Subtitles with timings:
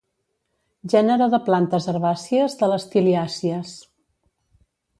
[0.93, 3.75] Gènere de plantes herbàcies de les tiliàcies.